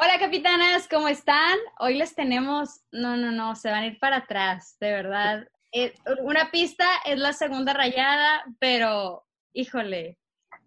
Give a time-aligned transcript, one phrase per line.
[0.00, 1.58] Hola capitanas, ¿cómo están?
[1.80, 5.48] Hoy les tenemos, no, no, no, se van a ir para atrás, de verdad.
[5.72, 10.16] Eh, una pista es la segunda rayada, pero híjole,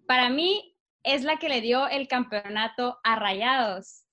[0.06, 4.04] para mí es la que le dio el campeonato a Rayados.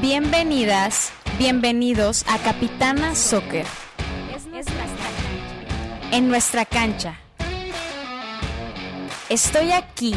[0.00, 3.66] Bienvenidas, bienvenidos a Capitana Soccer.
[6.10, 7.20] En nuestra cancha.
[9.28, 10.16] Estoy aquí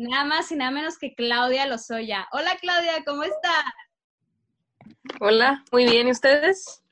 [0.00, 2.26] Nada más y nada menos que Claudia Lozoya.
[2.32, 3.52] Hola Claudia, ¿cómo está?
[5.20, 6.82] Hola, muy bien, ¿y ustedes?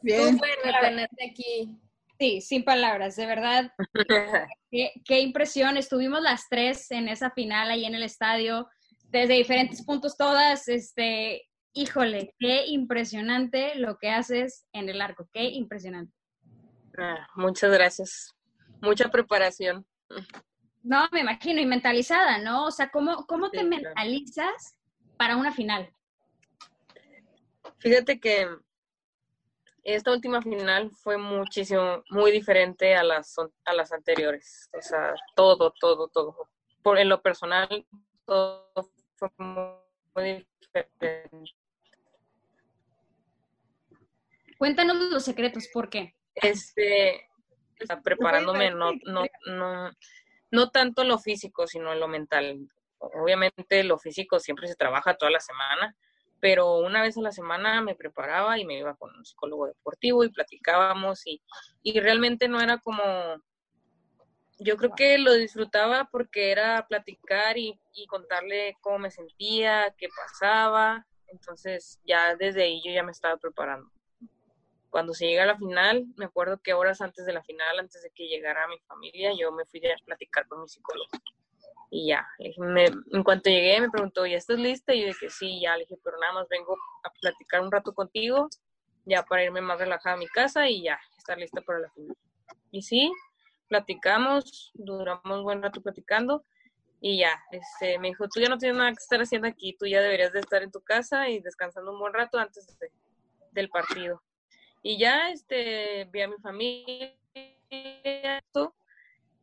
[0.00, 0.32] Bien.
[0.32, 1.78] Súper tenerte aquí.
[2.18, 3.70] Sí, sin palabras, de verdad.
[4.70, 5.76] qué, qué, impresión.
[5.76, 8.66] Estuvimos las tres en esa final ahí en el estadio,
[9.10, 10.68] desde diferentes puntos todas.
[10.68, 16.14] Este, híjole, qué impresionante lo que haces en el arco, qué impresionante.
[16.96, 18.34] Ah, muchas gracias.
[18.80, 19.86] Mucha preparación.
[20.82, 22.66] No, me imagino, y mentalizada, ¿no?
[22.66, 24.76] O sea, ¿cómo, cómo te mentalizas
[25.16, 25.92] para una final?
[27.78, 28.48] Fíjate que
[29.84, 34.68] esta última final fue muchísimo, muy diferente a las, a las anteriores.
[34.76, 36.48] O sea, todo, todo, todo.
[36.82, 37.86] Por, en lo personal,
[38.24, 38.70] todo
[39.16, 41.30] fue muy diferente.
[44.58, 46.14] Cuéntanos los secretos, ¿por qué?
[46.34, 47.28] Este,
[48.02, 49.90] preparándome, no, no, no,
[50.50, 52.68] no tanto lo físico, sino lo mental.
[52.98, 55.96] Obviamente lo físico siempre se trabaja toda la semana,
[56.40, 60.24] pero una vez a la semana me preparaba y me iba con un psicólogo deportivo
[60.24, 61.42] y platicábamos y,
[61.82, 63.02] y realmente no era como,
[64.58, 70.08] yo creo que lo disfrutaba porque era platicar y, y contarle cómo me sentía, qué
[70.08, 73.90] pasaba, entonces ya desde ahí yo ya me estaba preparando
[74.90, 78.02] cuando se llega a la final, me acuerdo que horas antes de la final, antes
[78.02, 81.08] de que llegara mi familia, yo me fui a platicar con mi psicólogo.
[81.90, 84.94] Y ya, en cuanto llegué me preguntó, ¿ya estás lista?
[84.94, 87.94] Y yo dije, sí, ya, le dije, pero nada más vengo a platicar un rato
[87.94, 88.48] contigo,
[89.06, 92.16] ya para irme más relajada a mi casa y ya, estar lista para la final.
[92.70, 93.10] Y sí,
[93.68, 96.44] platicamos, duramos un buen rato platicando
[97.00, 99.86] y ya, este, me dijo, tú ya no tienes nada que estar haciendo aquí, tú
[99.86, 102.66] ya deberías de estar en tu casa y descansando un buen rato antes
[103.52, 104.22] del partido.
[104.82, 107.14] Y ya este, vi a mi familia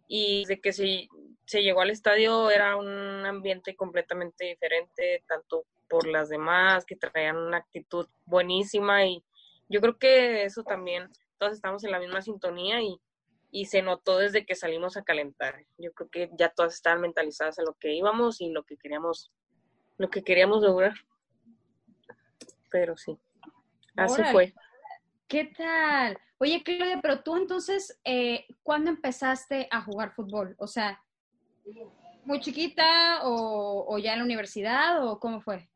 [0.08, 1.08] y de que se,
[1.46, 7.38] se llegó al estadio era un ambiente completamente diferente, tanto por las demás que traían
[7.38, 9.24] una actitud buenísima y
[9.68, 13.00] yo creo que eso también, todos estamos en la misma sintonía y,
[13.52, 15.66] y se notó desde que salimos a calentar.
[15.78, 19.32] Yo creo que ya todas estaban mentalizadas a lo que íbamos y lo que queríamos,
[19.98, 20.94] lo que queríamos lograr.
[22.70, 23.18] Pero sí,
[23.96, 24.54] así fue.
[25.28, 26.18] ¿Qué tal?
[26.38, 30.56] Oye, Claudia, pero tú entonces, eh, ¿cuándo empezaste a jugar fútbol?
[30.60, 31.02] O sea,
[32.24, 35.68] ¿muy chiquita o, ya en la universidad o cómo fue?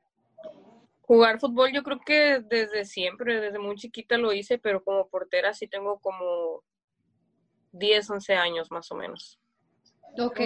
[1.01, 5.53] Jugar fútbol yo creo que desde siempre, desde muy chiquita lo hice, pero como portera
[5.53, 6.63] sí tengo como
[7.71, 9.39] 10, 11 años más o menos.
[10.19, 10.39] Ok,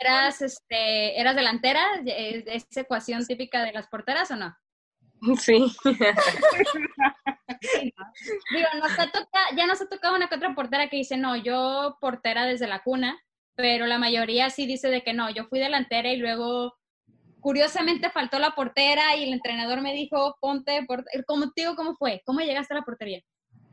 [0.00, 1.84] ¿eras, este, ¿eras delantera?
[2.04, 4.56] ¿Es ecuación típica de las porteras o no?
[5.38, 5.72] Sí.
[8.52, 8.68] Digo,
[9.54, 12.82] ya nos ha tocado una que otra portera que dice, no, yo portera desde la
[12.82, 13.22] cuna,
[13.54, 16.74] pero la mayoría sí dice de que no, yo fui delantera y luego
[17.40, 20.86] curiosamente faltó la portera y el entrenador me dijo, ponte,
[21.26, 22.22] ¿cómo, digo, ¿cómo fue?
[22.24, 23.22] ¿Cómo llegaste a la portería?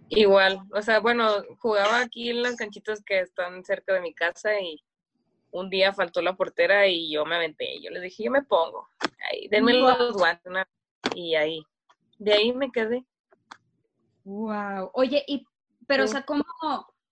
[0.10, 4.60] Igual, o sea, bueno, jugaba aquí en las canchitas que están cerca de mi casa
[4.60, 4.82] y
[5.52, 7.82] un día faltó la portera y yo me aventé.
[7.82, 8.90] Yo les dije, yo me pongo.
[9.30, 10.52] Ahí, denme los guantes
[11.18, 11.66] y ahí.
[12.20, 13.04] De ahí me quedé.
[14.24, 14.92] Wow.
[14.94, 15.48] Oye, y,
[15.88, 16.44] pero, o sea, ¿cómo,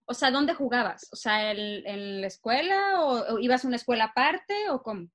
[0.05, 1.09] o sea, dónde jugabas?
[1.11, 5.07] O sea, ¿en, la escuela o, ibas a una escuela aparte o cómo?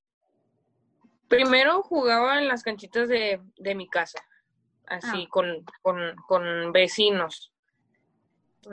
[1.28, 3.40] Primero jugaba en las canchitas de,
[3.76, 4.18] mi casa,
[4.86, 5.28] así, ah.
[5.30, 5.64] con,
[6.26, 7.52] con, vecinos.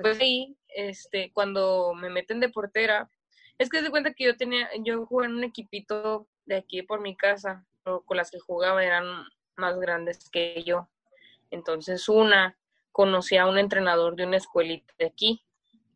[0.02, 3.08] Pues ahí, este, cuando me meten de portera,
[3.60, 7.02] es que se cuenta que yo tenía, yo jugué en un equipito de aquí por
[7.02, 9.06] mi casa, con las que jugaba eran
[9.57, 10.88] más grandes que yo.
[11.51, 12.57] Entonces una
[12.92, 15.44] conocí a un entrenador de una escuelita de aquí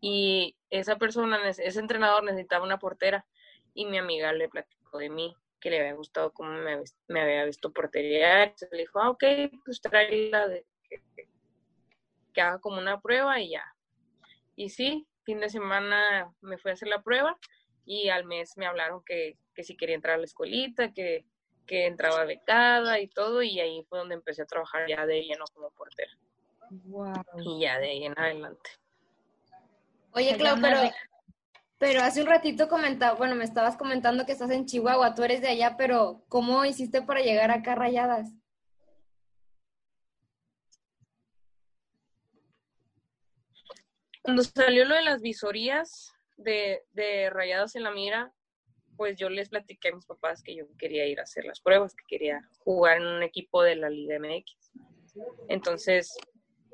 [0.02, 3.26] y esa persona, ese entrenador necesitaba una portera
[3.74, 7.72] y mi amiga le platicó de mí que le había gustado cómo me, había visto
[7.72, 8.44] portería.
[8.44, 9.24] Entonces le dijo, ah, ok,
[9.64, 9.80] pues
[10.32, 11.02] la de que,
[12.34, 13.64] que haga como una prueba y ya.
[14.56, 17.38] Y sí, fin de semana me fui a hacer la prueba
[17.86, 21.26] y al mes me hablaron que, que si quería entrar a la escuelita, que,
[21.66, 25.46] que entraba becada y todo, y ahí fue donde empecé a trabajar ya de lleno
[25.54, 26.12] como portera.
[27.44, 28.70] Y ya de ahí en adelante.
[30.14, 30.80] Oye, Clau, pero,
[31.78, 35.42] pero hace un ratito comentaba, bueno, me estabas comentando que estás en Chihuahua, tú eres
[35.42, 38.30] de allá, pero ¿cómo hiciste para llegar acá a Rayadas?
[44.22, 48.32] Cuando salió lo de las visorías de, de Rayados en la Mira,
[49.02, 51.96] pues yo les platiqué a mis papás que yo quería ir a hacer las pruebas,
[51.96, 54.72] que quería jugar en un equipo de la Liga MX.
[55.50, 56.16] Entonces,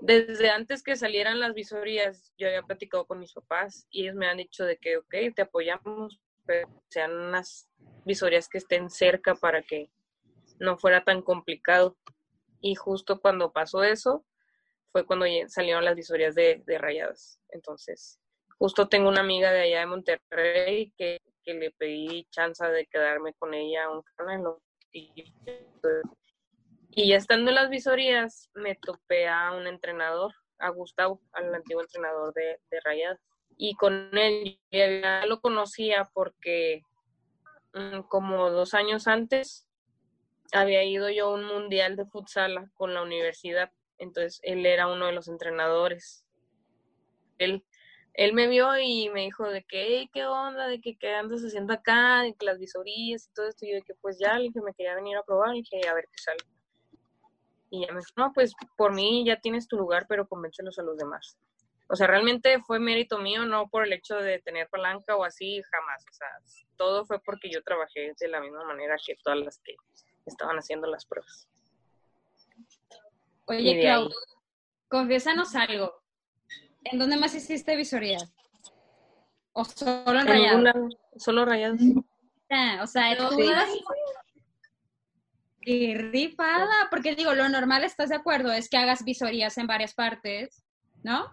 [0.01, 4.27] desde antes que salieran las visorías, yo había platicado con mis papás y ellos me
[4.27, 7.69] han dicho de que, ok, te apoyamos, pero sean unas
[8.03, 9.89] visorías que estén cerca para que
[10.59, 11.97] no fuera tan complicado.
[12.59, 14.25] Y justo cuando pasó eso,
[14.91, 17.39] fue cuando salieron las visorías de, de rayadas.
[17.51, 18.19] Entonces,
[18.57, 23.33] justo tengo una amiga de allá de Monterrey que, que le pedí chance de quedarme
[23.35, 24.43] con ella un canal
[26.99, 31.81] y ya estando en las visorías, me topé a un entrenador, a Gustavo, al antiguo
[31.81, 33.19] entrenador de, de Rayadas.
[33.55, 36.81] Y con él ya lo conocía porque
[37.73, 39.67] mm, como dos años antes
[40.51, 43.71] había ido yo a un mundial de futsal con la universidad.
[43.99, 46.25] Entonces él era uno de los entrenadores.
[47.37, 47.63] Él,
[48.17, 50.67] él me vio y me dijo de que, ¿qué onda?
[50.67, 52.23] De que qué andas haciendo acá?
[52.23, 53.63] De que las visorías y todo esto.
[53.63, 55.55] Y yo de que pues ya, le dije, me quería venir a probar.
[55.55, 56.39] Y dije, a ver qué sale.
[57.69, 60.81] Y ya me dijo, no, pues por mí ya tienes tu lugar, pero convéncelos a
[60.81, 61.37] los demás.
[61.89, 65.61] O sea, realmente fue mérito mío, no por el hecho de tener palanca o así,
[65.71, 66.03] jamás.
[66.09, 66.27] O sea,
[66.75, 69.75] todo fue porque yo trabajé de la misma manera que todas las que
[70.25, 71.47] estaban haciendo las pruebas.
[73.45, 74.09] Oye, Clau,
[74.89, 76.06] confiésanos algo.
[76.91, 78.17] ¿En dónde más hiciste visoría?
[79.53, 80.95] ¿O solo en, rayados?
[81.17, 81.79] Solo rayados.
[82.49, 83.17] Ah, o sea,
[85.61, 88.53] y rifada, porque digo, lo normal, ¿estás de acuerdo?
[88.53, 90.63] Es que hagas visorías en varias partes,
[91.03, 91.29] ¿no?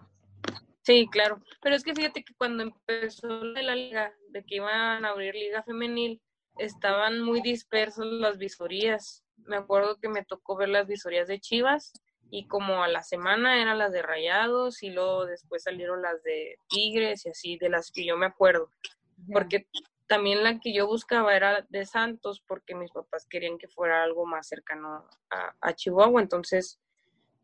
[0.81, 1.41] Sí, claro.
[1.61, 5.63] Pero es que fíjate que cuando empezó la liga, de que iban a abrir liga
[5.63, 6.21] femenil,
[6.57, 9.23] estaban muy dispersos las visorías.
[9.37, 11.93] Me acuerdo que me tocó ver las visorías de Chivas
[12.29, 16.57] y como a la semana eran las de Rayados y luego después salieron las de
[16.67, 18.69] Tigres y así, de las que yo me acuerdo.
[19.31, 19.67] Porque
[20.07, 24.25] también la que yo buscaba era de Santos porque mis papás querían que fuera algo
[24.25, 25.07] más cercano
[25.61, 26.21] a, Chihuahua.
[26.21, 26.79] Entonces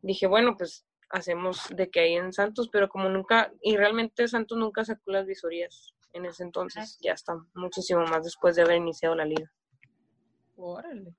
[0.02, 4.58] dije, bueno, pues hacemos de que hay en Santos, pero como nunca, y realmente Santos
[4.58, 9.16] nunca sacó las visorías en ese entonces, ya está muchísimo más después de haber iniciado
[9.16, 9.52] la liga.
[10.58, 11.16] Órale.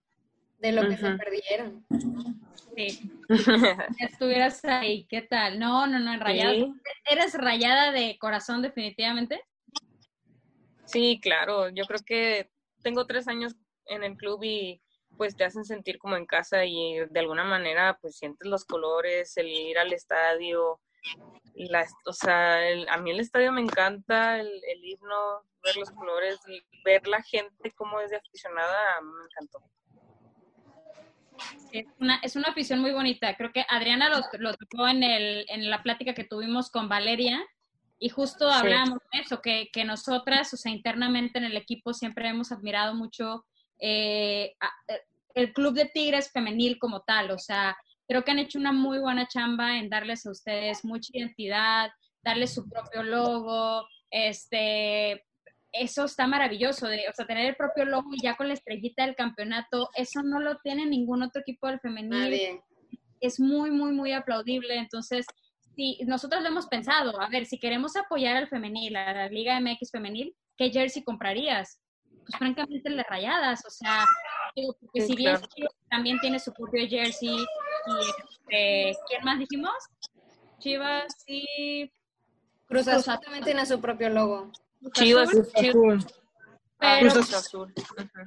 [0.62, 1.84] De lo que se perdieron.
[2.76, 3.12] Sí.
[3.98, 5.58] Estuvieras ahí, ¿qué tal?
[5.58, 6.54] No, no, no, rayada.
[7.10, 9.42] ¿Eres rayada de corazón definitivamente?
[10.84, 12.50] Sí, claro, yo creo que
[12.82, 13.56] tengo tres años
[13.86, 14.80] en el club y
[15.16, 19.36] pues te hacen sentir como en casa y de alguna manera pues sientes los colores,
[19.36, 20.80] el ir al estadio,
[21.54, 22.58] la, o sea,
[22.88, 26.38] a mí el estadio me encanta, el, himno, ver los colores,
[26.84, 29.62] ver la gente como es de aficionada, me encantó.
[31.72, 33.36] Es una, es una afición muy bonita.
[33.36, 37.42] Creo que Adriana lo, lo tocó en, el, en la plática que tuvimos con Valeria,
[38.02, 42.28] y justo hablamos de eso, que, que, nosotras, o sea, internamente en el equipo siempre
[42.28, 43.46] hemos admirado mucho
[43.78, 44.56] eh,
[44.88, 45.00] eh,
[45.36, 47.30] el club de Tigres femenil como tal.
[47.30, 47.76] O sea,
[48.08, 51.92] creo que han hecho una muy buena chamba en darles a ustedes mucha identidad,
[52.24, 53.86] darles su propio logo.
[54.10, 55.24] Este,
[55.72, 59.06] eso está maravilloso, de, o sea, tener el propio logo y ya con la estrellita
[59.06, 62.60] del campeonato, eso no lo tiene ningún otro equipo del femenil.
[63.20, 64.76] Es muy, muy, muy aplaudible.
[64.76, 65.24] Entonces,
[65.74, 69.58] sí, nosotros lo hemos pensado, a ver, si queremos apoyar al femenil, a la Liga
[69.60, 71.80] MX femenil, ¿qué jersey comprarías?
[72.24, 74.04] Pues francamente el de rayadas, o sea,
[74.54, 75.36] porque si bien
[75.90, 79.74] también tiene su propio jersey, y este, ¿quién más dijimos?
[80.58, 81.90] Chivas y...
[82.66, 84.52] Cruz Azul también tiene su propio logo.
[84.92, 86.06] Chivas, Chivas.
[86.82, 87.72] Pero, Azul.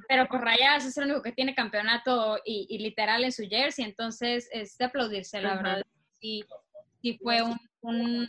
[0.08, 3.84] pero pues Rayadas es el único que tiene campeonato y, y, literal en su jersey,
[3.84, 5.82] entonces es de aplaudirse, la verdad.
[6.20, 6.42] Y
[7.02, 8.26] sí fue un,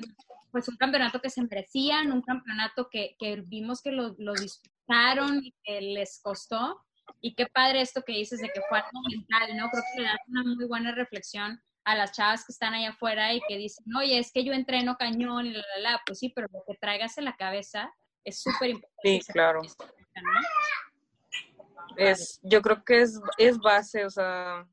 [0.51, 5.45] pues un campeonato que se merecían, un campeonato que, que vimos que lo, lo, disfrutaron
[5.45, 6.83] y que les costó.
[7.21, 9.69] Y qué padre esto que dices de que fue algo mental, ¿no?
[9.69, 13.33] Creo que le da una muy buena reflexión a las chavas que están allá afuera
[13.33, 16.01] y que dicen, oye, es que yo entreno cañón y la, la, la.
[16.05, 17.93] Pues sí, pero lo que traigas en la cabeza
[18.27, 19.01] es súper importante.
[19.03, 19.61] Sí, claro.
[21.95, 24.67] es, yo creo que es, es base, o sea,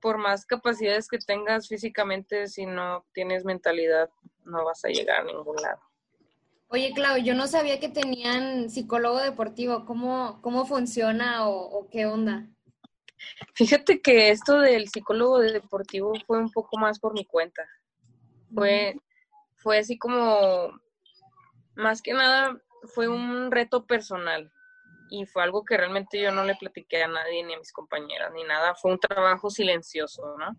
[0.00, 4.08] por más capacidades que tengas físicamente, si no tienes mentalidad,
[4.44, 5.80] no vas a llegar a ningún lado.
[6.68, 9.84] Oye, Clau, yo no sabía que tenían psicólogo deportivo.
[9.84, 12.48] ¿Cómo, cómo funciona o, qué onda?
[13.54, 17.62] Fíjate que esto del psicólogo deportivo fue un poco más por mi cuenta.
[18.54, 18.96] Fue,
[19.56, 20.70] fue así como,
[21.74, 22.60] más que nada,
[22.94, 24.50] fue un reto personal
[25.10, 28.32] y fue algo que realmente yo no le platiqué a nadie, ni a mis compañeras,
[28.32, 28.74] ni nada.
[28.74, 30.56] Fue un trabajo silencioso, ¿no?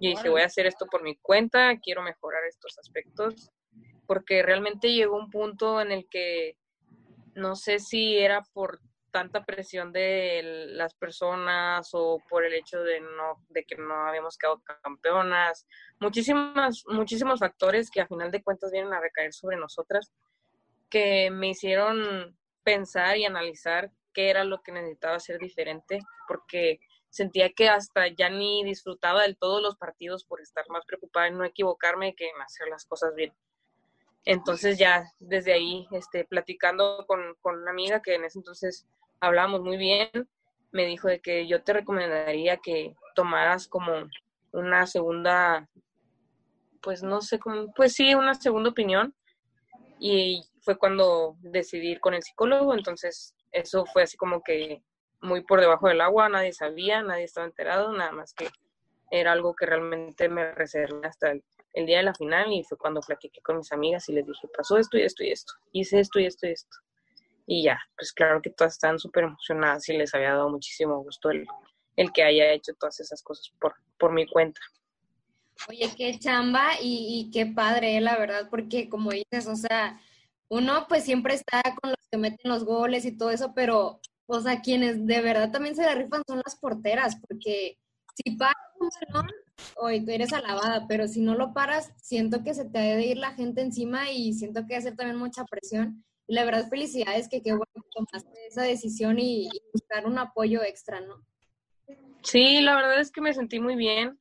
[0.00, 3.50] Yo dije, voy a hacer esto por mi cuenta, quiero mejorar estos aspectos,
[4.06, 6.56] porque realmente llegó un punto en el que
[7.34, 8.80] no sé si era por
[9.10, 14.36] tanta presión de las personas o por el hecho de no de que no habíamos
[14.36, 15.66] quedado campeonas
[16.00, 20.12] muchísimas muchísimos factores que a final de cuentas vienen a recaer sobre nosotras
[20.88, 27.52] que me hicieron pensar y analizar qué era lo que necesitaba hacer diferente, porque sentía
[27.52, 31.44] que hasta ya ni disfrutaba del todo los partidos por estar más preocupada en no
[31.44, 33.32] equivocarme que en hacer las cosas bien.
[34.24, 38.86] Entonces ya desde ahí, este, platicando con, con una amiga que en ese entonces
[39.20, 40.10] hablábamos muy bien,
[40.72, 43.92] me dijo de que yo te recomendaría que tomaras como
[44.52, 45.68] una segunda,
[46.82, 49.14] pues no sé cómo, pues sí, una segunda opinión.
[49.98, 54.82] Y fue cuando decidí ir con el psicólogo, entonces eso fue así como que
[55.20, 58.48] muy por debajo del agua, nadie sabía, nadie estaba enterado, nada más que
[59.12, 61.42] era algo que realmente me reservé hasta el,
[61.86, 64.76] día de la final y fue cuando platiqué con mis amigas y les dije, pasó
[64.76, 66.76] esto y esto y esto, hice esto y esto y esto.
[67.46, 71.30] Y ya, pues claro que todas estaban súper emocionadas y les había dado muchísimo gusto
[71.30, 71.46] el,
[71.94, 74.60] el que haya hecho todas esas cosas por, por mi cuenta.
[75.68, 80.00] Oye, qué chamba y, y qué padre, la verdad, porque como dices, o sea,
[80.48, 84.40] uno pues siempre está con los que meten los goles y todo eso, pero, o
[84.40, 87.78] sea, quienes de verdad también se la rifan son las porteras, porque
[88.14, 89.30] si paras un balón,
[89.76, 93.06] hoy tú eres alabada, pero si no lo paras, siento que se te ha de
[93.06, 96.04] ir la gente encima y siento que ser también mucha presión.
[96.28, 100.18] Y la verdad, felicidades que qué bueno que tomaste esa decisión y, y buscar un
[100.18, 101.24] apoyo extra, ¿no?
[102.22, 104.18] Sí, la verdad es que me sentí muy bien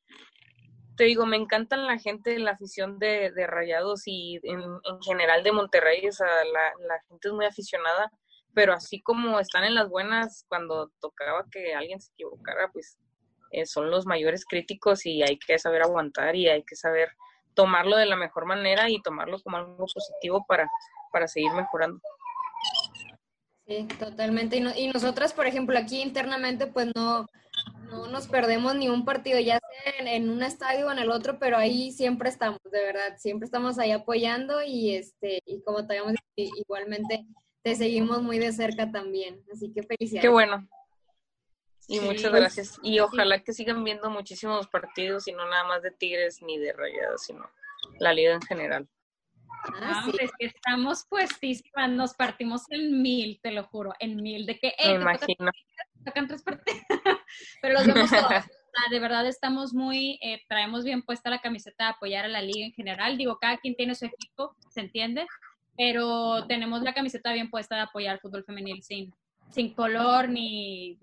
[0.96, 4.62] te digo, me encantan la gente, la afición de, de Rayados y en,
[5.02, 8.12] general de Monterrey, o sea, la, gente es muy aficionada,
[8.54, 12.98] pero así como están en las buenas, cuando tocaba que alguien se equivocara, pues
[13.52, 17.10] eh, son los mayores críticos y hay que saber aguantar y hay que saber
[17.54, 20.70] tomarlo de la mejor manera y tomarlo como algo positivo para,
[21.12, 22.00] para seguir mejorando.
[23.68, 24.58] Sí, totalmente.
[24.58, 27.28] Y, y nosotras, por ejemplo, aquí internamente, pues no,
[27.86, 31.40] no nos perdemos ni un partido, ya sea en, un estadio o en el otro,
[31.40, 35.98] pero ahí siempre estamos, de verdad, siempre estamos ahí apoyando y este y como te
[35.98, 37.26] habíamos igualmente
[37.64, 40.22] te seguimos muy de cerca también, así que felicidades.
[40.22, 40.68] Qué bueno.
[41.88, 42.80] Y muchas gracias.
[42.82, 46.74] Y ojalá que sigan viendo muchísimos partidos y no nada más de Tigres ni de
[46.74, 47.48] Rayados, sino
[48.00, 48.88] la liga en general.
[49.82, 54.74] Ah, que estamos puestísimas, nos partimos en mil, te lo juro, en mil, de que...
[54.86, 55.52] Me imagino
[56.06, 56.76] sacan tres partes,
[57.62, 58.46] pero los vemos todos.
[58.92, 62.66] de verdad estamos muy, eh, traemos bien puesta la camiseta de apoyar a la liga
[62.66, 63.18] en general.
[63.18, 65.26] Digo, cada quien tiene su equipo, se entiende,
[65.78, 69.14] pero tenemos la camiseta bien puesta de apoyar al fútbol femenil sin,
[69.50, 70.98] sin color ni,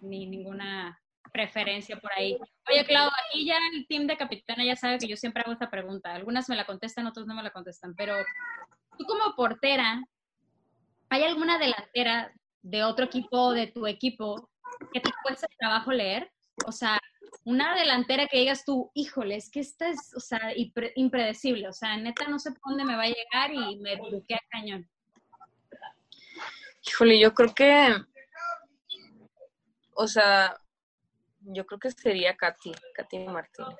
[0.00, 0.98] ni ninguna
[1.32, 2.36] preferencia por ahí.
[2.70, 5.70] Oye, Clau, aquí ya el team de capitana ya sabe que yo siempre hago esta
[5.70, 6.14] pregunta.
[6.14, 8.14] Algunas me la contestan, otras no me la contestan, pero
[8.96, 10.02] tú como portera,
[11.08, 12.32] ¿hay alguna delantera
[12.62, 14.50] de otro equipo, de tu equipo,
[14.92, 16.30] que te cuesta trabajo leer.
[16.66, 16.98] O sea,
[17.44, 20.52] una delantera que digas tú, híjole, es que esta es, o sea,
[20.96, 21.68] impredecible.
[21.68, 24.88] O sea, neta no sé por dónde me va a llegar y me a cañón.
[26.86, 27.94] Híjole, yo creo que,
[29.94, 30.56] o sea,
[31.48, 33.78] yo creo que sería Katy, Katy Martínez.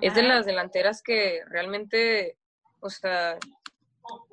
[0.00, 2.36] es de las delanteras que realmente,
[2.80, 3.38] o sea,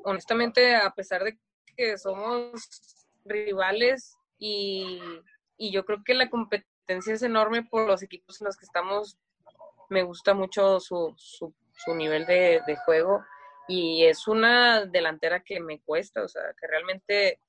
[0.04, 1.38] honestamente, a pesar de
[1.76, 5.00] que somos rivales y,
[5.60, 9.18] yo creo que la competencia es enorme por los equipos en los que estamos.
[9.90, 11.54] Me gusta mucho su, su,
[11.96, 13.24] nivel de, juego
[13.68, 17.40] y es una delantera que me cuesta, o sea, que realmente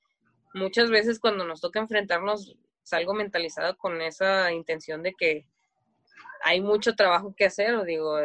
[0.55, 2.57] muchas veces cuando nos toca enfrentarnos
[2.89, 5.47] salgo mentalizado con esa intención de que
[6.43, 8.17] hay mucho trabajo que hacer, o digo,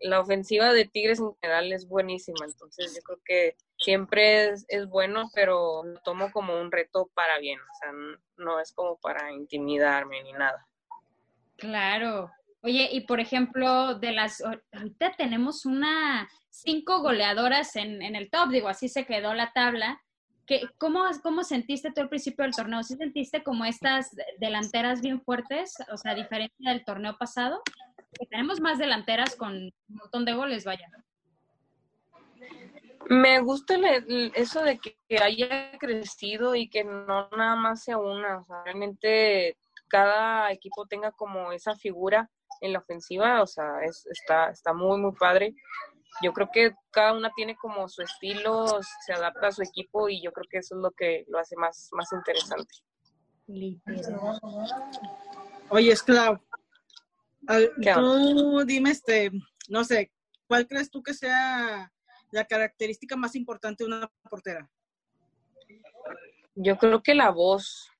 [0.00, 4.86] la ofensiva de Tigres en general es buenísima, entonces yo creo que siempre es, es,
[4.86, 7.92] bueno, pero lo tomo como un reto para bien, o sea,
[8.36, 10.66] no es como para intimidarme ni nada.
[11.56, 12.30] Claro.
[12.62, 18.50] Oye, y por ejemplo, de las, ahorita tenemos una, cinco goleadoras en, en el top,
[18.50, 20.02] digo, así se quedó la tabla,
[20.78, 22.82] cómo, ¿Cómo sentiste tú al principio del torneo?
[22.82, 25.74] ¿Sí sentiste como estas delanteras bien fuertes?
[25.92, 27.62] O sea, diferente del torneo pasado.
[28.18, 30.88] Que tenemos más delanteras con un montón de goles, vaya.
[33.08, 33.74] Me gusta
[34.34, 38.38] eso de que, haya crecido y que no nada más sea una.
[38.38, 39.56] O sea, realmente
[39.88, 42.30] cada equipo tenga como esa figura
[42.60, 43.42] en la ofensiva.
[43.42, 45.54] O sea, es, está, está muy, muy padre.
[46.22, 50.22] Yo creo que cada una tiene como su estilo, se adapta a su equipo y
[50.22, 52.74] yo creo que eso es lo que lo hace más, más interesante.
[55.70, 56.40] Oye, Esclavo,
[57.94, 59.30] tú dime, este,
[59.68, 60.12] no sé,
[60.46, 61.90] ¿cuál crees tú que sea
[62.32, 64.70] la característica más importante de una portera?
[66.54, 67.90] Yo creo que la voz,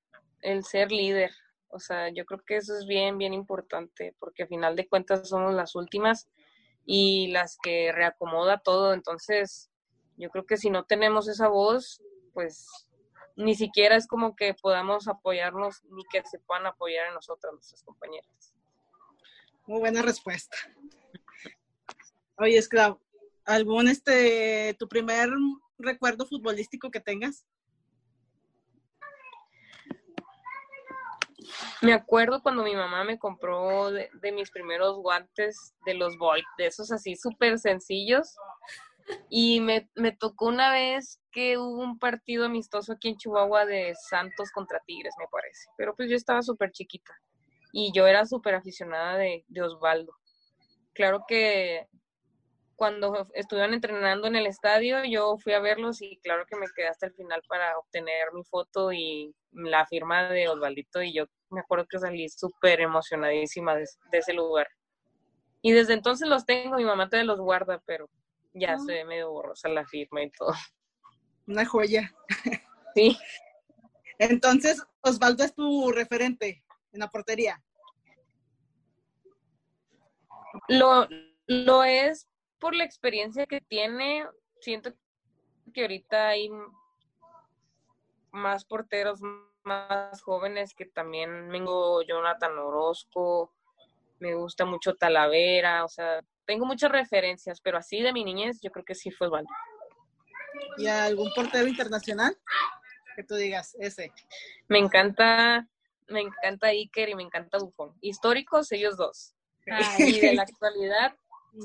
[0.43, 1.33] el ser líder.
[1.69, 5.29] O sea, yo creo que eso es bien, bien importante, porque a final de cuentas
[5.29, 6.29] somos las últimas
[6.85, 8.93] y las que reacomoda todo.
[8.93, 9.71] Entonces,
[10.17, 12.69] yo creo que si no tenemos esa voz, pues
[13.37, 17.83] ni siquiera es como que podamos apoyarnos ni que se puedan apoyar en nosotras, nuestras
[17.83, 18.55] compañeras.
[19.67, 20.57] Muy buena respuesta.
[22.37, 23.01] Oye, Esclavo,
[23.45, 25.31] ¿algún, este, tu primer
[25.79, 27.47] recuerdo futbolístico que tengas?
[31.83, 36.67] Me acuerdo cuando mi mamá me compró de, mis primeros guantes de los Volt, de
[36.67, 38.37] esos así súper sencillos.
[39.29, 43.95] Y me, me, tocó una vez que hubo un partido amistoso aquí en Chihuahua de
[44.09, 45.69] Santos contra Tigres, me parece.
[45.77, 47.13] Pero pues yo estaba súper chiquita
[47.73, 50.13] y yo era súper aficionada de, de Osvaldo.
[50.93, 51.89] Claro que
[52.81, 56.89] cuando estuvieron entrenando en el estadio, yo fui a verlos y claro que me quedé
[56.89, 61.61] hasta el final para obtener mi foto y la firma de Osvaldito y yo me
[61.61, 64.69] acuerdo que salí súper emocionadísima de, ese lugar.
[65.63, 68.09] Y desde entonces los tengo, mi mamá todavía los guarda, pero
[68.55, 70.53] ya se ve medio borrosa la firma y todo.
[71.47, 72.13] Una joya.
[72.95, 73.17] Sí.
[74.19, 77.63] Entonces, Osvaldo es tu referente en la portería.
[80.69, 81.09] Lo,
[81.47, 82.29] lo es
[82.59, 84.27] por la experiencia que tiene.
[84.61, 84.93] Siento
[85.73, 86.51] que ahorita hay
[88.33, 89.21] más porteros
[89.65, 93.53] más jóvenes que también vengo Jonathan Orozco,
[94.19, 98.71] me gusta mucho Talavera, o sea, tengo muchas referencias, pero así de mi niñez yo
[98.71, 99.51] creo que sí fue Osvaldo.
[100.77, 102.37] ¿Y algún portero internacional
[103.17, 104.13] que tú digas ese?
[104.69, 105.69] Me encanta,
[106.09, 107.95] me encanta Iker y me encanta Buffon.
[108.01, 109.35] Históricos ellos dos.
[109.99, 111.15] Y de la actualidad,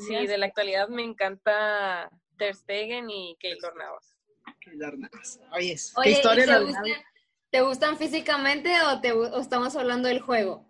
[0.07, 4.15] sí, de la actualidad me encanta Ter Stegen y Keylor Navas.
[4.59, 5.39] Keylor Navas.
[5.51, 6.45] Oye, ¿qué historia
[7.55, 10.67] ¿Te gustan físicamente o, te, estamos hablando del juego?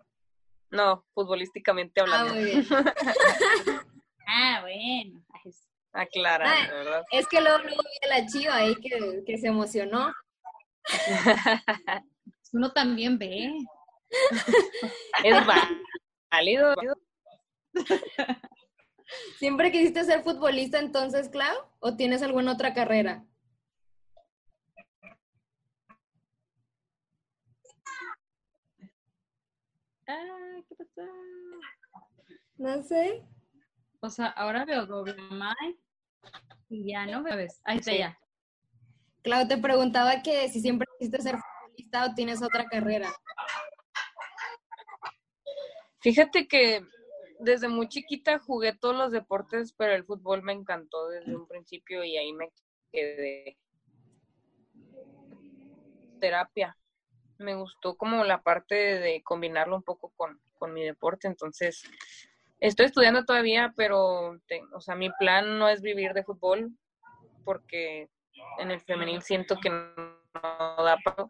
[0.70, 2.32] No, futbolísticamente hablando.
[4.28, 5.20] Ah, bueno.
[5.92, 7.04] Aclara, ah, ¿verdad?
[7.10, 10.12] Es que luego, luego vi a la chiva ahí que, se emocionó.
[12.52, 13.52] Uno también ve.
[15.24, 15.46] es
[16.30, 16.74] válido.
[19.38, 21.56] ¿Siempre quisiste ser futbolista entonces, Clau?
[21.80, 23.24] ¿O tienes alguna otra carrera?
[30.08, 31.02] Ah, ¿qué pasó?
[32.58, 33.24] No sé.
[34.00, 35.16] O sea, ahora veo doble
[36.68, 37.46] y ya no veo.
[37.64, 38.18] Ahí está ya.
[39.22, 43.12] Clau, te preguntaba que si siempre quisiste ser futbolista o tienes otra carrera.
[46.00, 46.84] Fíjate que
[47.40, 52.04] desde muy chiquita jugué todos los deportes, pero el fútbol me encantó desde un principio
[52.04, 52.50] y ahí me
[52.92, 53.58] quedé.
[56.20, 56.76] Terapia
[57.38, 60.40] me gustó como la parte de combinarlo un poco con,
[60.72, 61.84] mi deporte, entonces
[62.60, 64.38] estoy estudiando todavía, pero,
[64.72, 66.70] o sea, mi plan no es vivir de fútbol,
[67.44, 68.08] porque
[68.58, 69.84] en el femenil siento que no,
[70.32, 71.28] da para,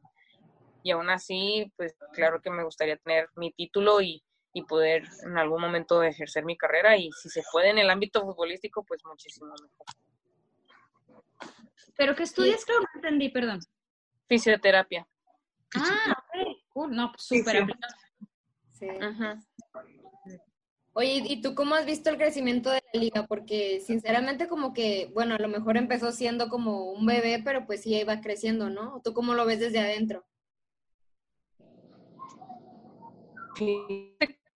[0.83, 4.23] y aún así, pues claro que me gustaría tener mi título y,
[4.71, 8.83] poder en algún momento ejercer mi carrera, y si se puede en el ámbito futbolístico,
[8.85, 9.87] pues muchísimo mejor.
[11.95, 12.65] ¿Pero qué estudias?
[12.65, 13.61] Creo no entendí, perdón.
[14.27, 15.07] Fisioterapia.
[15.75, 16.25] Ah,
[16.71, 17.67] cool, no, pues, súper
[18.73, 18.89] sí.
[20.99, 23.27] Oye, ¿y tú cómo has visto el crecimiento de la liga?
[23.27, 27.83] Porque sinceramente como que, bueno, a lo mejor empezó siendo como un bebé, pero pues
[27.83, 29.01] sí iba creciendo, ¿no?
[29.05, 30.25] ¿Tú cómo lo ves desde adentro?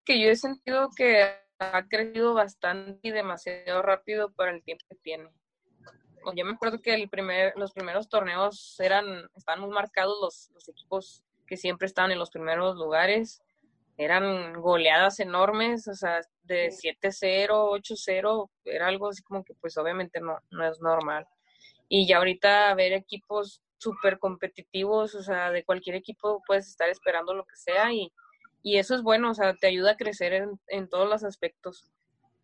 [0.05, 1.23] que yo he sentido que
[1.59, 5.29] ha crecido bastante y demasiado rápido para el tiempo que tiene
[6.35, 10.67] yo me acuerdo que el primer, los primeros torneos eran, estaban muy marcados los, los
[10.69, 13.41] equipos que siempre estaban en los primeros lugares.
[13.97, 20.21] Eran goleadas enormes, o sea, de 7-0, 8-0, era algo así como que pues obviamente
[20.21, 21.27] no, no es normal.
[21.89, 27.33] Y ya ahorita ver equipos súper competitivos, o sea, de cualquier equipo puedes estar esperando
[27.33, 28.11] lo que sea y,
[28.61, 31.89] y eso es bueno, o sea, te ayuda a crecer en, en todos los aspectos.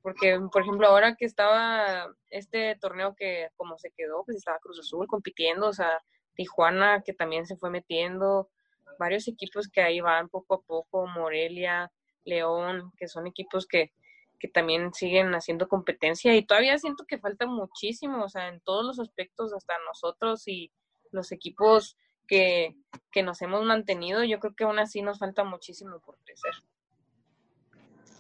[0.02, 4.80] Porque, por ejemplo, ahora que estaba este torneo que como se quedó, pues estaba Cruz
[4.80, 6.04] Azul compitiendo, o sea,
[6.36, 8.50] Tijuana que también se fue metiendo,
[8.98, 11.92] varios equipos que ahí van poco a poco, Morelia,
[12.26, 13.92] León, que son equipos que,
[14.40, 18.86] que también siguen haciendo competencia y todavía siento que falta muchísimo, o sea, en todos
[18.86, 20.72] los aspectos, hasta nosotros y
[21.12, 22.76] los equipos que,
[23.12, 26.54] que nos hemos mantenido, yo creo que aún así nos falta muchísimo por crecer.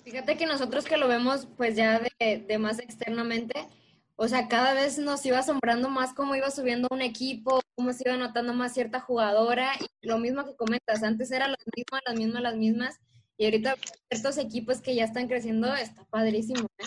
[0.03, 3.67] Fíjate que nosotros que lo vemos pues ya de, de, más externamente,
[4.15, 8.07] o sea, cada vez nos iba asombrando más cómo iba subiendo un equipo, cómo se
[8.07, 12.15] iba notando más cierta jugadora, y lo mismo que comentas, antes eran las mismas, las
[12.15, 12.99] mismas, las mismas,
[13.37, 13.75] y ahorita
[14.11, 16.67] ciertos equipos que ya están creciendo, está padrísimo.
[16.77, 16.85] ¿eh?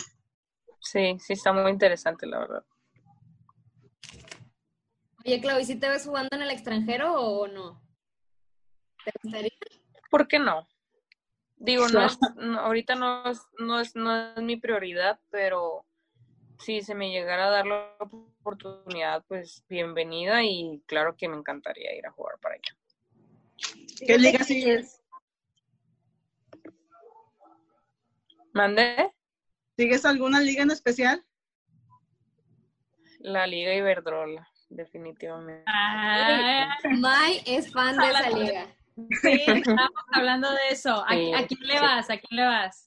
[0.81, 2.65] Sí, sí, está muy interesante, la verdad.
[5.25, 7.83] Oye, Clau, ¿y si te ves jugando en el extranjero o no?
[9.05, 9.51] ¿Te gustaría?
[10.09, 10.69] ¿Por qué no?
[11.57, 12.19] Digo, no, es,
[12.61, 15.85] ahorita no es, no, es, no es mi prioridad, pero
[16.59, 21.95] si se me llegara a dar la oportunidad, pues bienvenida y claro que me encantaría
[21.97, 22.77] ir a jugar para allá.
[24.07, 25.03] ¿Qué liga sigues?
[28.53, 29.13] ¿Mande?
[29.77, 31.25] ¿Sigues alguna liga en especial?
[33.21, 35.65] La Liga Iberdrola, definitivamente.
[35.67, 38.77] Ah, Mai es fan de esa liga.
[39.21, 41.05] Sí, estamos hablando de eso.
[41.05, 41.09] ¿A,
[41.47, 42.09] quién le vas?
[42.09, 42.86] ¿A quién le vas?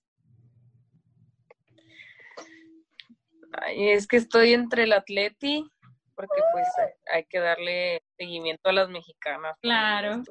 [3.68, 5.66] Es que estoy entre el Atleti,
[6.16, 6.68] porque pues
[7.14, 9.56] hay que darle seguimiento a las mexicanas.
[9.62, 10.22] Claro.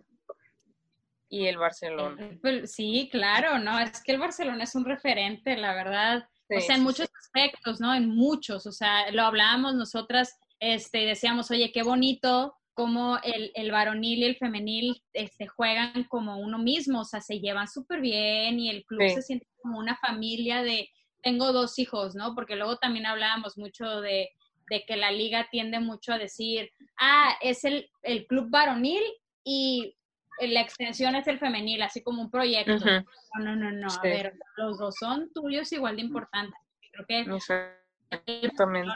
[1.31, 2.27] Y el Barcelona.
[2.27, 3.79] Eh, pues, sí, claro, ¿no?
[3.79, 6.29] Es que el Barcelona es un referente, la verdad.
[6.51, 7.95] o sea, en muchos aspectos, ¿no?
[7.95, 8.67] En muchos.
[8.67, 14.25] O sea, lo hablábamos nosotras, este, decíamos, oye, qué bonito cómo el, el varonil y
[14.25, 18.85] el femenil este, juegan como uno mismo, o sea, se llevan súper bien y el
[18.85, 20.89] club se siente como una familia de,
[21.23, 22.35] tengo dos hijos, ¿no?
[22.35, 24.31] Porque luego también hablábamos mucho de,
[24.71, 29.03] de que la liga tiende mucho a decir, ah, es el, el club varonil
[29.45, 29.95] y
[30.41, 32.77] la extensión es el femenil, así como un proyecto.
[32.77, 33.05] No,
[33.41, 36.61] no, no, no, a ver, los dos son tuyos igual de importantes.
[36.93, 38.93] Creo que Exactamente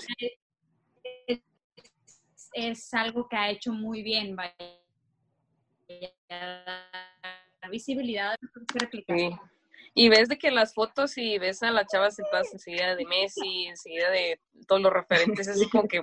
[2.54, 4.54] es algo que ha hecho muy bien, vaya,
[7.60, 8.36] la visibilidad
[9.06, 9.30] sí.
[9.94, 13.66] Y ves de que las fotos y ves a la chava sentada enseguida de Messi,
[13.66, 16.00] enseguida de todos los referentes, así como que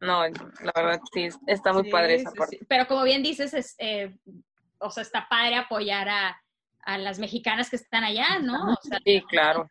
[0.00, 2.58] no, la verdad sí, está muy padre esa parte.
[2.68, 4.14] Pero como bien dices, es, eh,
[4.78, 6.42] o sea, está padre apoyar a,
[6.82, 8.72] a, las mexicanas que están allá, ¿no?
[8.72, 9.70] O sea, sí, claro.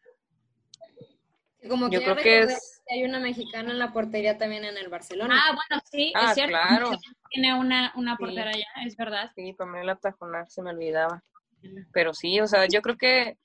[1.67, 5.35] Como Yo creo que es hay una mexicana en la portería también en el Barcelona.
[5.35, 6.51] Ah, bueno, sí, es ah, cierto.
[6.51, 6.91] Claro.
[7.31, 9.31] Tiene una, una portera allá, es verdad.
[9.35, 11.23] Sí, Pamela Tajonar, se me olvidaba.
[11.91, 13.37] Pero sí, o sea, yo creo que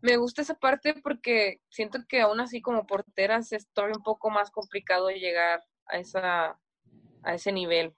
[0.00, 4.30] me gusta esa parte porque siento que aún así como porteras es todavía un poco
[4.30, 6.58] más complicado llegar a esa
[7.22, 7.94] a ese nivel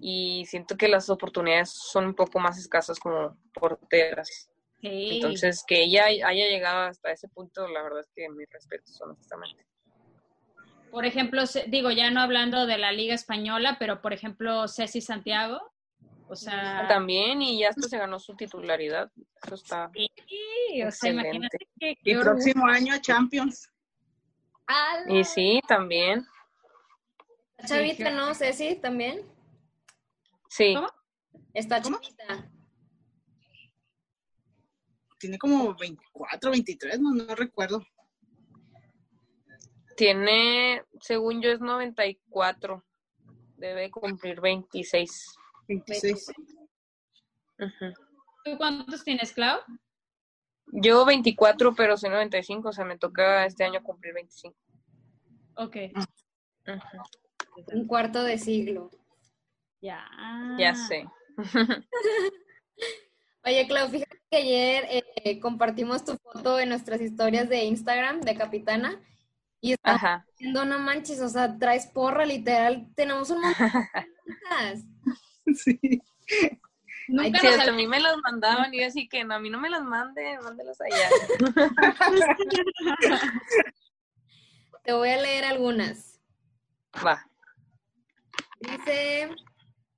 [0.00, 4.50] y siento que las oportunidades son un poco más escasas como porteras.
[4.82, 9.66] Entonces, que ella haya llegado hasta ese punto, la verdad es que mis respetos, honestamente.
[10.90, 15.60] Por ejemplo, digo, ya no hablando de la Liga Española, pero por ejemplo, Ceci Santiago.
[16.28, 19.10] O sea, también, y ya hasta se ganó su titularidad.
[19.44, 19.90] Eso está.
[19.94, 21.96] Sí, o sea, imagínate que.
[22.02, 23.70] Y próximo año Champions.
[25.08, 26.26] Y sí, también.
[27.64, 28.34] Chavita, ¿no?
[28.34, 29.22] Ceci, también.
[30.48, 30.74] Sí.
[30.74, 30.88] ¿Cómo?
[31.54, 32.50] Está chavita.
[35.18, 37.86] Tiene como 24, 23, no, no recuerdo.
[39.96, 42.84] Tiene, según yo, es 94.
[43.56, 45.38] Debe cumplir 26.
[45.68, 46.32] 26.
[48.44, 49.60] ¿Tú cuántos tienes, Clau?
[50.68, 54.56] Yo 24, pero soy 95, o sea, me toca este año cumplir 25.
[55.56, 55.76] Ok.
[57.72, 58.90] Un cuarto de siglo.
[59.80, 60.06] Ya.
[60.58, 61.06] Ya sé.
[63.44, 68.36] Oye, Clau, fíjate que ayer eh, compartimos tu foto en nuestras historias de Instagram de
[68.36, 69.00] Capitana
[69.60, 73.70] y está diciendo, no manches, o sea, traes porra, literal, tenemos un montón
[75.54, 76.02] Sí.
[77.08, 79.60] Nunca sí, a mí me las mandaban y yo así que no, a mí no
[79.60, 81.08] me las manden, mándelas allá.
[84.82, 86.18] Te voy a leer algunas.
[87.04, 87.24] Va.
[88.58, 89.30] Dice,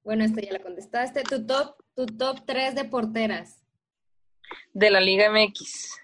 [0.02, 3.62] bueno, esta ya la contestaste, tu top, tu top 3 de porteras.
[4.72, 5.98] De la Liga MX.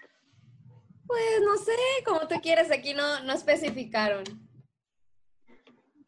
[1.05, 4.23] Pues no sé, como tú quieres, aquí no, no especificaron.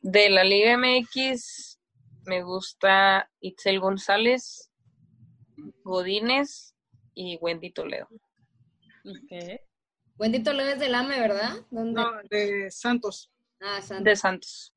[0.01, 1.76] De la Liga MX,
[2.27, 4.69] me gusta Itzel González,
[5.83, 6.75] Godínez
[7.13, 8.07] y Wendy Toledo.
[10.17, 11.65] Wendy Toledo es del AME, ¿verdad?
[11.71, 13.31] No, de Santos.
[13.61, 14.03] Ah, Santos.
[14.03, 14.73] De Santos.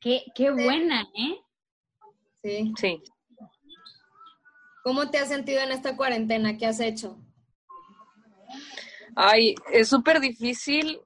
[0.00, 1.40] Qué, qué buena, ¿eh?
[2.42, 2.72] Sí.
[2.78, 3.02] Sí.
[4.84, 6.56] ¿Cómo te has sentido en esta cuarentena?
[6.56, 7.18] ¿Qué has hecho?
[9.16, 11.00] Ay, es súper difícil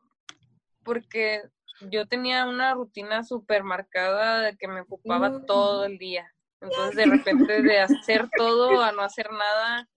[0.85, 1.41] porque
[1.89, 5.47] yo tenía una rutina súper marcada de que me ocupaba mm.
[5.47, 6.33] todo el día.
[6.61, 9.89] Entonces, de repente, de hacer todo a no hacer nada,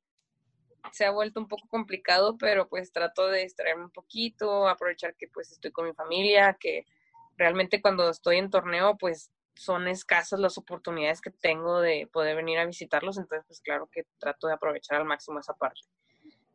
[0.92, 5.28] se ha vuelto un poco complicado, pero pues trato de distraerme un poquito, aprovechar que
[5.28, 6.86] pues estoy con mi familia, que
[7.38, 12.60] realmente cuando estoy en torneo, pues son escasas las oportunidades que tengo de poder venir
[12.60, 15.82] a visitarlos, entonces pues claro que trato de aprovechar al máximo esa parte.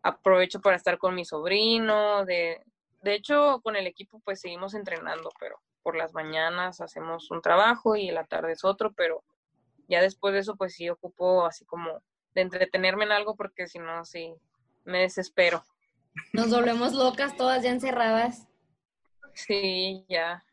[0.03, 2.63] Aprovecho para estar con mi sobrino, de,
[3.03, 7.97] de hecho con el equipo pues seguimos entrenando, pero por las mañanas hacemos un trabajo
[7.97, 9.25] y en la tarde es otro, pero
[9.89, 12.03] ya después de eso pues sí ocupo así como
[12.35, 14.35] de entretenerme en algo porque si no sí
[14.85, 15.65] me desespero.
[16.33, 18.49] Nos volvemos locas todas ya encerradas.
[19.35, 20.45] Sí, ya.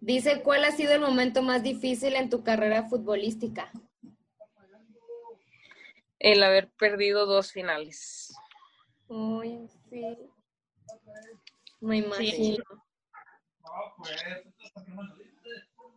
[0.00, 3.72] Dice, ¿cuál ha sido el momento más difícil en tu carrera futbolística?
[6.18, 8.36] El haber perdido dos finales.
[9.08, 10.18] Uy, sí.
[11.84, 12.64] Me imagino.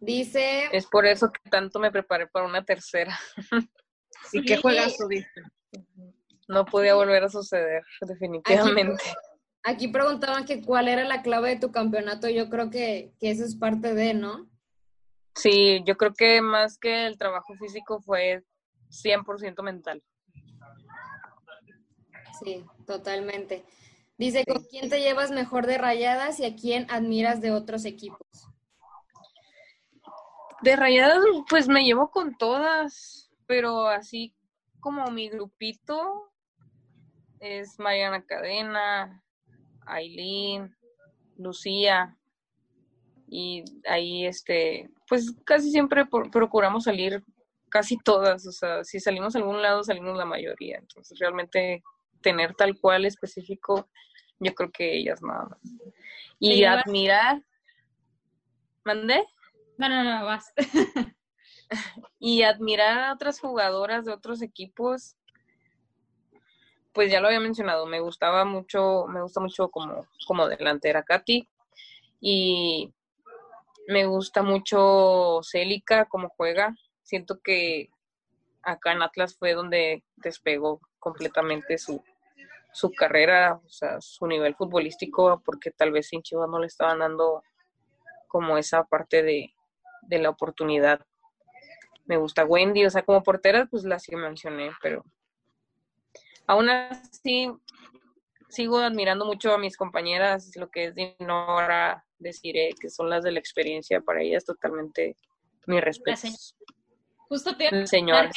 [0.01, 0.69] Dice.
[0.73, 3.17] Es por eso que tanto me preparé para una tercera.
[4.33, 5.41] ¿Y qué juegas viste?
[6.49, 9.03] No podía volver a suceder, definitivamente.
[9.63, 12.29] Aquí preguntaban que cuál era la clave de tu campeonato.
[12.29, 14.49] Yo creo que, eso es parte de, ¿no?
[15.35, 18.43] Sí, yo creo que más que el trabajo físico fue
[18.89, 20.03] 100% mental.
[22.43, 23.65] Sí, totalmente.
[24.17, 28.47] Dice, ¿con quién te llevas mejor de rayadas y a quién admiras de otros equipos?
[30.63, 34.33] De rayadas, pues me llevo con todas, pero así
[34.79, 36.31] como mi grupito
[37.39, 39.23] es Mariana Cadena,
[39.85, 40.75] Aileen,
[41.37, 42.17] Lucía,
[43.27, 47.23] y ahí este, pues casi siempre procuramos salir
[47.69, 51.83] casi todas, o sea, si salimos a algún lado salimos la mayoría, entonces realmente
[52.21, 53.89] tener tal cual específico,
[54.39, 55.59] yo creo que ellas nada más.
[56.39, 57.43] Y admirar,
[58.83, 59.25] ¿mandé?
[59.77, 60.53] No, no, no, vas.
[62.19, 65.15] y admirar a otras jugadoras de otros equipos,
[66.93, 71.47] pues ya lo había mencionado, me gustaba mucho, me gusta mucho como, como delantera Katy
[72.19, 72.91] y
[73.87, 76.75] me gusta mucho Célica como juega.
[77.03, 77.89] Siento que
[78.63, 82.03] acá en Atlas fue donde despegó completamente su,
[82.71, 86.99] su carrera, o sea, su nivel futbolístico, porque tal vez en Chivas no le estaban
[86.99, 87.43] dando
[88.27, 89.53] como esa parte de,
[90.03, 91.05] de la oportunidad.
[92.05, 95.03] Me gusta Wendy, o sea, como portera, pues la sí mencioné, pero
[96.47, 97.51] Aún así,
[98.47, 103.31] sigo admirando mucho a mis compañeras, lo que es Dinora, deciré que son las de
[103.31, 105.17] la experiencia, para ellas totalmente
[105.65, 106.29] mi respeto.
[107.27, 108.33] Justo te señoras,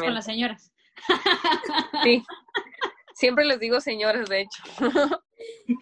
[0.00, 0.72] con las señoras.
[2.04, 2.22] Sí,
[3.14, 4.62] siempre les digo señoras, de hecho.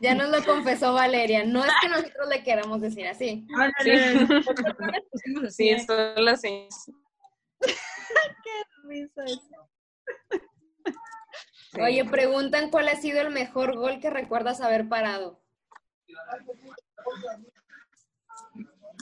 [0.01, 3.47] Ya nos lo confesó Valeria, no es que nosotros le queramos decir así.
[3.83, 3.91] Sí,
[5.51, 6.91] sí son las señoras.
[7.61, 9.71] Qué risa eso.
[11.81, 15.41] Oye, preguntan cuál ha sido el mejor gol que recuerdas haber parado.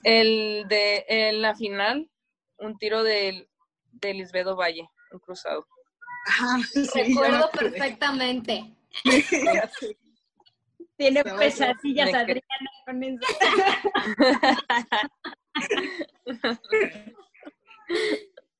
[0.04, 2.10] El de en la final,
[2.58, 3.48] un tiro de,
[3.92, 5.66] de Lisbedo Valle, un cruzado.
[6.26, 6.58] Ah,
[6.94, 8.74] Recuerdo perfectamente.
[10.96, 13.26] Tiene pesadillas Adriana con eso.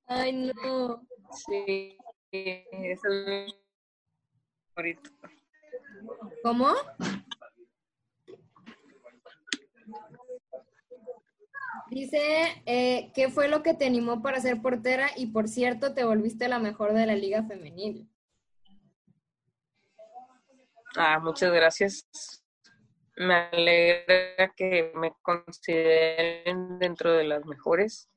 [0.06, 1.06] Ay, no.
[1.46, 1.96] Sí,
[2.32, 3.00] es
[6.42, 6.74] ¿Cómo?
[11.90, 15.10] Dice, eh, ¿qué fue lo que te animó para ser portera?
[15.16, 18.08] Y por cierto, te volviste la mejor de la liga femenil.
[20.96, 22.06] Ah, muchas gracias.
[23.16, 28.10] Me alegra que me consideren dentro de las mejores.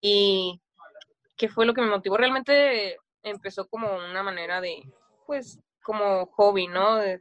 [0.00, 0.60] ¿Y
[1.36, 2.16] qué fue lo que me motivó?
[2.16, 4.82] Realmente empezó como una manera de,
[5.26, 6.96] pues como hobby, ¿no?
[6.96, 7.20] De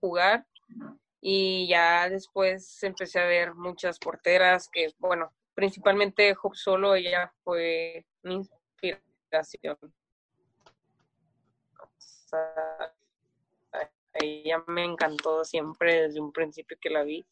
[0.00, 0.46] jugar.
[1.20, 8.06] Y ya después empecé a ver muchas porteras que, bueno, principalmente Job Solo, ella fue
[8.22, 9.76] mi inspiración.
[14.14, 17.26] ella me encantó siempre desde un principio que la vi.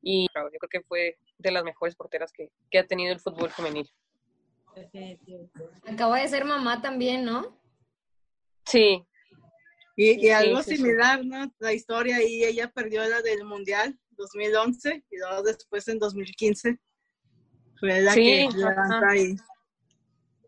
[0.00, 3.50] y yo creo que fue de las mejores porteras que, que ha tenido el fútbol
[3.50, 3.90] femenil.
[5.86, 7.58] Acaba de ser mamá también, ¿no?
[8.64, 9.06] Sí.
[9.96, 11.52] Y, algo similar, ¿no?
[11.58, 16.78] La historia y ella perdió la del Mundial 2011 y luego después en 2015
[17.78, 19.36] fue la que levanta ahí.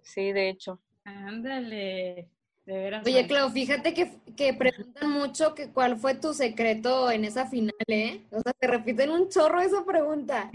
[0.02, 0.80] Sí, de hecho.
[1.04, 2.30] Ándale.
[2.66, 7.74] Oye, Clau, fíjate que, que, preguntan mucho que cuál fue tu secreto en esa final,
[7.88, 8.22] ¿eh?
[8.30, 10.50] O sea, te repiten un chorro esa pregunta.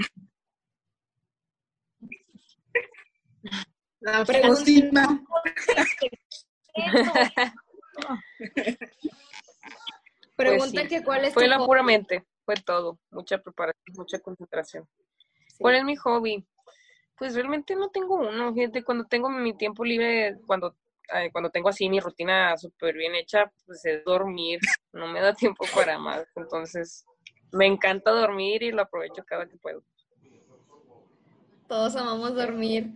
[3.99, 5.21] La pregunta.
[10.35, 12.97] Pregunta pues que cuál es Fue la puramente, fue todo.
[13.11, 14.87] Mucha preparación, mucha concentración.
[15.59, 16.47] ¿Cuál es mi hobby?
[17.17, 18.53] Pues realmente no tengo uno.
[18.53, 20.75] Fíjate, cuando tengo mi tiempo libre, cuando
[21.13, 24.59] eh, cuando tengo así mi rutina súper bien hecha, pues es dormir,
[24.93, 26.25] no me da tiempo para más.
[26.35, 27.05] Entonces,
[27.51, 29.83] me encanta dormir y lo aprovecho cada que puedo.
[31.67, 32.93] Todos amamos dormir.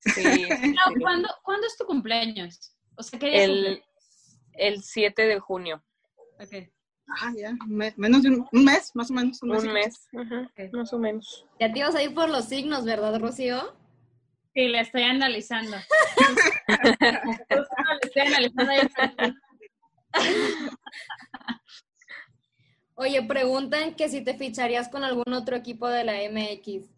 [0.00, 0.48] Sí.
[1.02, 1.28] ¿cuándo,
[1.66, 2.74] es tu cumpleaños?
[2.96, 3.82] O sea, ¿qué el,
[4.58, 5.82] el 7 de junio.
[6.40, 6.70] Okay.
[7.08, 7.56] Ah, ya,
[7.96, 9.42] menos de un, mes, más o menos.
[9.42, 10.08] Un, mes,
[10.72, 11.46] más o menos.
[11.58, 13.74] Ya te ibas a ir por los signos, ¿verdad, Rocío?
[14.52, 15.78] Sí, le estoy analizando.
[18.02, 19.34] estoy analizando.
[22.94, 26.90] Oye, preguntan que si te ficharías con algún otro equipo de la MX.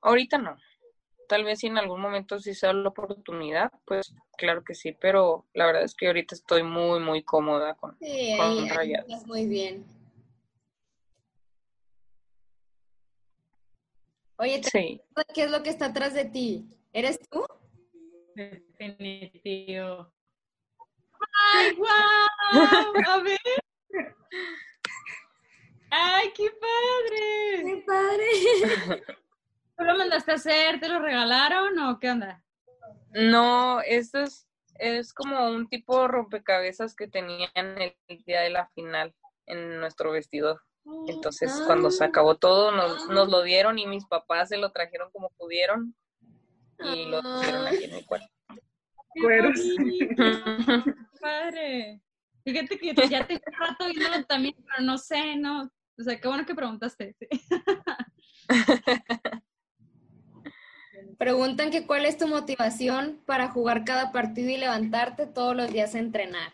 [0.00, 0.56] Ahorita no.
[1.32, 5.46] Tal vez si en algún momento sí sea la oportunidad, pues claro que sí, pero
[5.54, 8.92] la verdad es que ahorita estoy muy, muy cómoda con, sí, ahí,
[9.24, 9.82] muy bien.
[14.36, 14.60] Oye,
[15.32, 16.68] ¿qué es lo que está atrás de ti?
[16.92, 17.46] ¿Eres tú?
[18.34, 20.12] Definitivo.
[21.54, 21.88] ¡Ay, guau!
[23.08, 23.38] A ver.
[25.88, 27.64] ¡Ay, qué padre!
[27.64, 29.16] ¡Qué padre!
[29.82, 30.78] ¿Tú lo mandaste a hacer?
[30.78, 32.40] ¿Te lo regalaron o qué onda?
[33.10, 38.68] No, esto es, es como un tipo de rompecabezas que tenían el día de la
[38.68, 39.12] final
[39.46, 40.62] en nuestro vestidor.
[41.08, 45.10] Entonces, cuando se acabó todo, nos, nos lo dieron y mis papás se lo trajeron
[45.10, 45.96] como pudieron
[46.78, 48.28] y lo pusieron aquí en mi cuarto.
[51.20, 52.00] Padre.
[52.44, 55.68] Fíjate que ya tengo un rato viéndolo también, pero no sé, no.
[55.98, 57.16] O sea, qué bueno que preguntaste.
[61.22, 65.94] Preguntan que cuál es tu motivación para jugar cada partido y levantarte todos los días
[65.94, 66.52] a entrenar.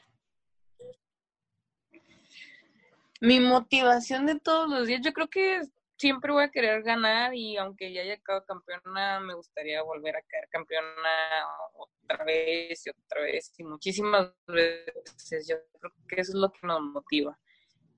[3.22, 5.62] Mi motivación de todos los días, yo creo que
[5.96, 10.22] siempre voy a querer ganar y aunque ya haya quedado campeona, me gustaría volver a
[10.28, 15.48] caer campeona otra vez y otra vez y muchísimas veces.
[15.48, 17.38] Yo creo que eso es lo que nos motiva.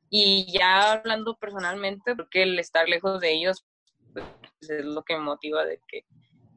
[0.09, 3.67] Y ya hablando personalmente, porque el estar lejos de ellos
[4.13, 4.25] pues,
[4.61, 6.07] es lo que me motiva de que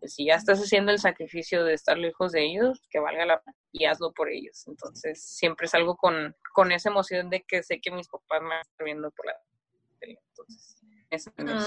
[0.07, 3.57] si ya estás haciendo el sacrificio de estar lejos de ellos, que valga la pena
[3.71, 4.67] y hazlo por ellos.
[4.67, 8.85] Entonces, siempre salgo con, con esa emoción de que sé que mis papás me están
[8.85, 9.35] viendo por la
[9.99, 10.19] tele.
[10.29, 10.73] Entonces,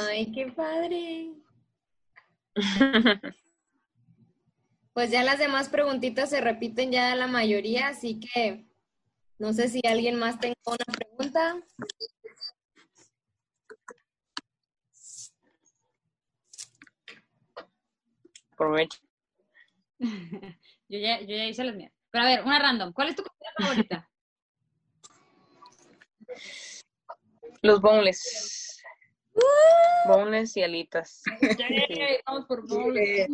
[0.08, 1.32] Ay, qué padre.
[4.92, 8.66] pues ya las demás preguntitas se repiten ya la mayoría, así que
[9.38, 11.62] no sé si alguien más tenga una pregunta.
[18.56, 18.98] Aprovecho.
[19.98, 21.92] yo, ya, yo ya hice las mías.
[22.10, 22.92] Pero a ver, una random.
[22.94, 24.10] ¿Cuál es tu comida favorita?
[27.60, 28.82] Los boneless.
[30.08, 31.22] boneless y alitas.
[32.26, 33.28] vamos por boneless.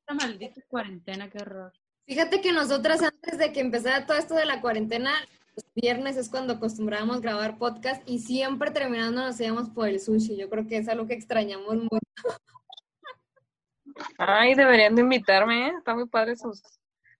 [0.00, 1.72] Esta maldita cuarentena, qué horror.
[2.06, 5.12] Fíjate que nosotras antes de que empezara todo esto de la cuarentena,
[5.54, 10.38] los viernes es cuando acostumbrábamos grabar podcast y siempre terminando nos íbamos por el sushi.
[10.38, 12.38] Yo creo que es algo que extrañamos mucho.
[14.18, 15.72] Ay, deberían de invitarme, ¿eh?
[15.78, 16.62] Está muy padre sus,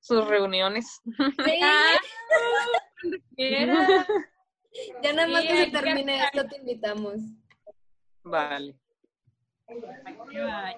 [0.00, 1.00] sus reuniones.
[1.44, 1.61] Sí.
[5.02, 7.16] ya nada más que se termine esto, te invitamos.
[8.23, 8.77] Vale.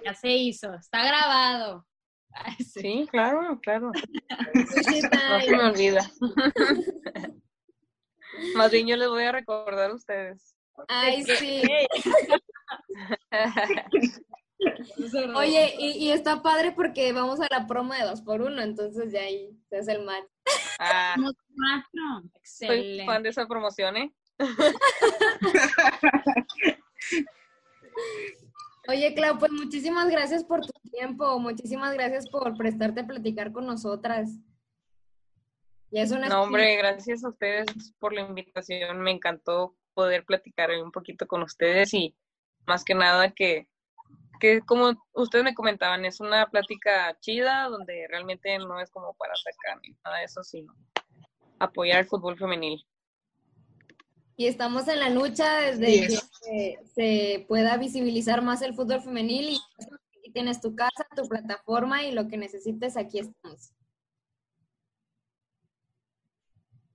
[0.04, 1.86] Ya se hizo, está grabado.
[2.58, 3.06] sí.
[3.10, 3.92] claro, claro.
[3.92, 6.10] no se me olvida.
[8.56, 10.56] Más bien yo les voy a recordar a ustedes.
[10.88, 11.62] Ay, sí.
[15.36, 19.20] Oye, y, está padre porque vamos a la promo de dos por uno, entonces ya
[19.20, 20.24] ahí se hace el match.
[20.78, 21.14] Ah,
[22.34, 22.98] Excelente.
[22.98, 24.12] Soy fan de esa promoción, ¿eh?
[28.86, 33.66] Oye, Clau, pues muchísimas gracias por tu tiempo, muchísimas gracias por prestarte a platicar con
[33.66, 34.30] nosotras.
[35.90, 37.66] no, hombre, gracias a ustedes
[37.98, 39.00] por la invitación.
[39.00, 42.14] Me encantó poder platicar un poquito con ustedes y
[42.66, 43.68] más que nada que,
[44.44, 49.32] que como ustedes me comentaban, es una plática chida donde realmente no es como para
[49.32, 50.74] atacar ni nada de eso, sino
[51.58, 52.84] apoyar el fútbol femenil.
[54.36, 56.08] Y estamos en la lucha desde
[56.42, 59.58] que se, pueda visibilizar más el fútbol femenil y
[60.18, 63.72] aquí tienes tu casa, tu plataforma y lo que necesites, aquí estamos.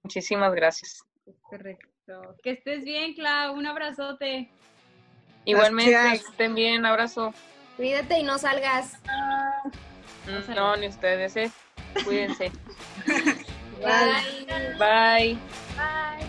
[0.04, 1.02] Muchísimas gracias.
[1.42, 2.36] Correcto.
[2.44, 3.56] Que estés bien, Clau.
[3.56, 4.52] Un abrazote.
[5.50, 6.86] Igualmente, que estén bien.
[6.86, 7.34] Abrazo.
[7.78, 8.98] Cuídate y no salgas.
[10.26, 11.52] Mm, no, ni ustedes, ¿eh?
[12.04, 12.52] Cuídense.
[13.82, 14.78] Bye.
[14.78, 15.38] Bye.
[15.78, 16.29] Bye.